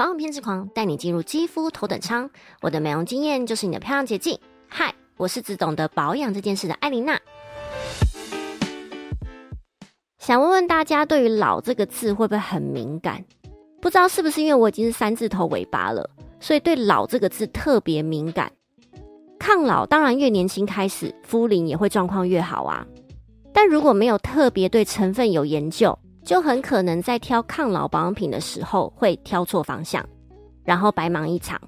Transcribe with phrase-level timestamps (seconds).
[0.00, 2.30] 保养偏执狂，带你进入肌肤头等舱。
[2.62, 4.38] 我的美容经验就是你的漂亮捷径。
[4.66, 7.20] 嗨，我是只懂得保养这件事的艾琳娜。
[10.18, 13.22] 想问问大家，对于“老”这个字会不会很敏感？
[13.82, 16.08] 不知道是不是因为我已经是三字头尾巴了，
[16.40, 18.50] 所以对“老”这个字特别敏感。
[19.38, 22.86] 抗老当然越年轻开始，肤龄也会状况越好啊。
[23.52, 30.06] 但如果没有特别对成分有研究，就很可能在挑抗老保养品的时候会挑错方向，
[30.64, 31.60] 然后白忙一场。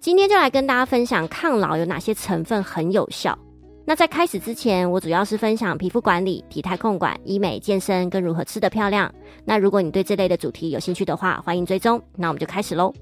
[0.00, 3.36] 今天就来跟大家分享抗老有哪些成分很有效。
[3.84, 9.12] 那在开始之前，我主要是分享皮肤管理、体态控管、医美、健身跟如何吃得漂亮。
[9.46, 12.00] 那如果你对这类的主题有兴趣的话，欢迎追踪。
[12.14, 12.92] 那我们就开始喽。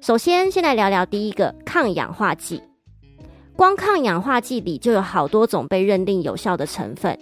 [0.00, 2.62] 首先，先来聊聊第一个抗氧化剂。
[3.54, 7.16] 光抗氧化剂里就有好多种被认定有效的成分。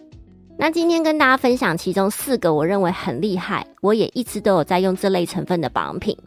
[0.60, 6.18] 那今天跟大家分享其中四个我认为很厉害，我也一直都有在用这类成分的保养品。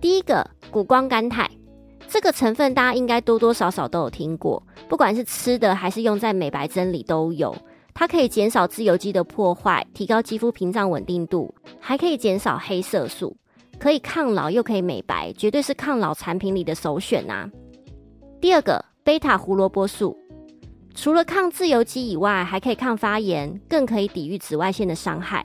[0.00, 1.50] 第一个谷胱甘肽，
[2.06, 7.52] 这个成分大家应该多多少少都有听过，不管是吃的还是用在美白针里都有。
[7.92, 13.36] 它可以减少自由基的破坏，提高肌肤屏障稳定度，还可以减少黑色素，
[13.80, 17.50] 可以抗老又可以美白，绝对是抗老产品里的首选呐。
[18.40, 20.16] 第二个贝塔胡萝卜素。
[20.94, 25.44] 除了抗自由基以外，还可以抗发炎，更可以抵御紫外线的伤害。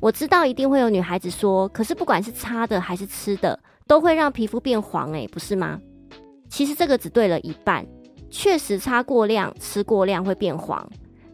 [0.00, 5.80] 我知道一定会有女孩子说，可是不管是擦的还是吃的，都会让皮肤变黄，诶，不是吗？
[6.48, 7.86] 其实这个只对了一半。
[8.28, 10.86] 确实擦过量、吃过量会变黄，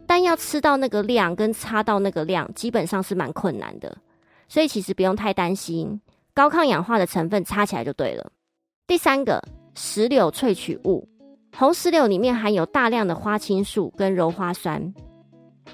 [0.05, 3.97] 但要吃到那个量跟擦到那个量，基本上是蛮困难的。
[4.47, 5.99] 所以其实不用太担心，
[6.35, 8.31] 高抗氧化的成分擦起来就对了。
[8.85, 9.43] 第三个，
[9.75, 11.09] 石榴萃取物。
[11.55, 14.93] 红石榴里面含有大量的花青素跟鞣花酸，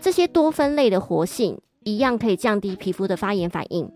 [0.02, 3.90] 这些多酚类的活性一样可以降低皮肤的发炎反应，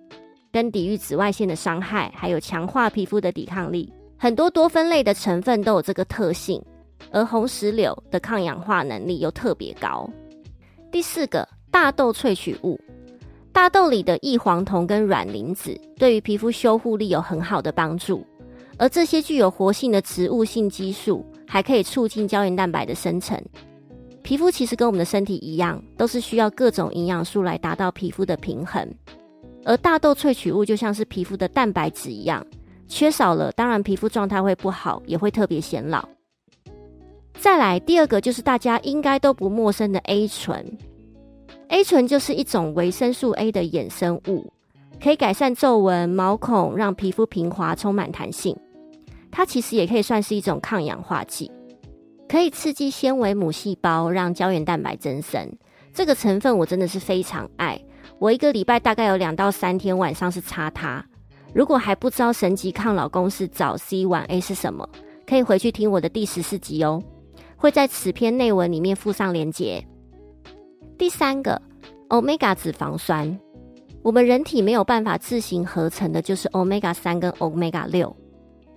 [0.49, 3.91] 跟抵御紫外线的伤害，还有强化皮肤的抵抗力。
[4.17, 6.63] 很多多酚类的成分都有这个特性，
[7.11, 10.09] 而红石榴的抗氧化能力又特别高。
[10.89, 12.79] 第四个，大豆萃取物，
[13.51, 18.25] 大豆里的异黄酮跟软磷脂对于皮肤修护力有很好的帮助，
[18.83, 21.25] 而这些具有活性的植物性激素。
[21.45, 23.39] 还可以促进胶原蛋白的生成。
[24.23, 28.91] 皮肤其实跟我们的身体一样，都是需要各种营养素来达到皮肤的平衡。
[29.63, 32.43] 而大豆萃取物就像是皮肤的蛋白质一样，
[32.88, 36.09] 缺少了，当然皮肤状态会不好，也会特别显老。
[37.35, 40.66] 再来，第二个就是大家应该都不陌生的 A 醇。
[41.67, 44.51] A 醇就是一种维生素 A 的衍生物，
[44.99, 48.57] 可以改善皱纹、毛孔，让皮肤平滑、充满弹性。
[49.35, 51.51] 它其实也可以算是一种抗氧化剂，
[52.29, 55.51] 可以刺激纤维母细胞，让胶原蛋白增生。
[55.91, 57.83] 这个成分我真的是非常爱，
[58.19, 61.03] 我一个礼拜大概有两到三天晚上是擦它。
[61.51, 64.88] 如果还不知道神级抗老公式早 C 晚 A 是什么，
[65.25, 67.01] 可以回去听我的第十四集哦，
[67.55, 69.83] 会在此篇内文里面附上连结。
[70.95, 71.59] 第三个
[72.09, 73.39] ，Omega 脂肪酸，
[74.03, 78.16] 我们人体没有办法自行合成的，就是 Omega 三跟 Omega 六。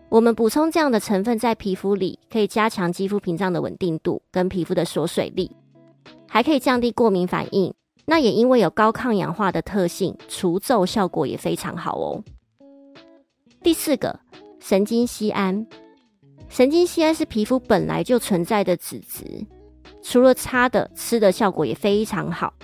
[0.08, 5.50] 我们补充这样的成分在皮肤里，可以加强肌肤屏障的稳定度跟皮肤的锁水力，
[6.28, 7.74] 还可以降低过敏反应。
[8.04, 12.22] 那也因为有高抗氧化的特性，除皱效果也非常好哦。
[13.62, 14.20] 第四个，
[14.60, 15.66] 神经酰胺。
[16.48, 19.24] 神经酰胺是皮肤本来就存在的脂质，
[20.02, 22.54] 除了擦的、吃的效果也非常好。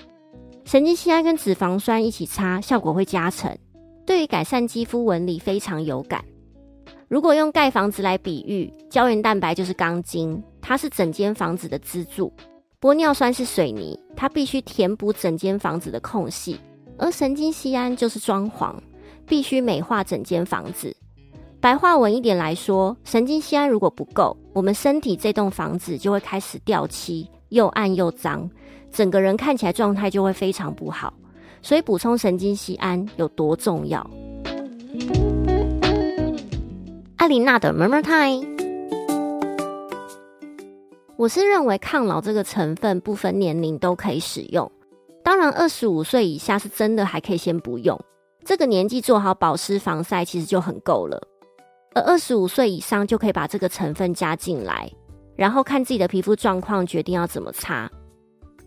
[0.64, 3.58] 神经酰胺跟脂肪酸一起擦，效果会加成，
[4.06, 6.25] 对于改善肌肤纹理非常有感。
[7.12, 12.33] 如果用盖房子来比喻，胶原蛋白就是钢筋，它是整间房子的支柱；
[12.81, 16.56] 玻尿酸是水泥，它必须填补整间房子的空隙；
[16.97, 18.75] 而神经酰胺就是装潢，
[19.27, 20.97] 必须美化整间房子。
[21.61, 28.49] 白话文一点来说，神经酰胺如果不够，我们身体这栋房子就会开始掉漆，又暗又脏，
[28.91, 31.12] 整个人看起来状态就会非常不好。
[31.61, 34.11] 所以补充神经酰胺有多重要？
[37.22, 38.44] 艾琳娜的 Murmur Time，
[41.16, 44.69] 我是认为抗老这个成分不分年龄都可以使用。
[45.22, 47.96] 当然，二十五岁以下是真的还可以先不用，
[48.44, 51.22] 这个年纪做好保湿防晒其实就很够了。
[51.94, 54.90] 而二十五岁以上就可以把这个成分加进来，
[55.36, 57.88] 然后看自己的皮肤状况决定要怎么擦。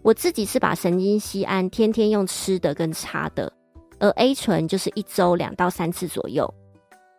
[0.02, 3.52] 我自己是把神经酰胺天天用吃的跟擦的，
[4.00, 6.50] 而 A 醇就是一周两到三次左右。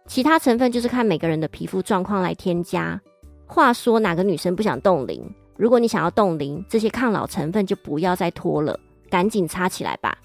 [0.06, 2.98] 其他成分就是看每个人的皮肤状况来添加。
[3.44, 5.22] 话说哪个女生不想冻龄？
[5.56, 8.78] 如果你想要冻龄，这些抗老成分就不要再拖了，
[9.10, 10.16] 赶紧擦起来吧。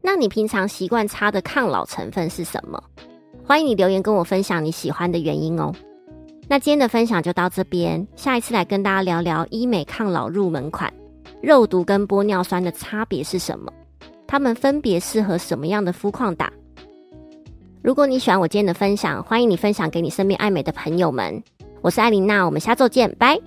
[0.00, 2.82] 那你平常习惯擦的抗老成分是什么？
[3.44, 5.72] 欢迎你留言跟我分享你喜欢的原因哦。
[6.48, 10.92] 那今天的分享就到这边，下一次来跟大家聊聊医美抗老入门款
[11.42, 13.72] 肉毒跟玻尿酸的差别是什么？
[14.26, 16.52] 它们分别适合什么样的肤况打？
[17.82, 21.42] 如果你喜欢我今天的分享，欢迎你分享给你身边爱美的朋友们。
[21.82, 23.38] 我是艾琳娜，我们下周见，拜。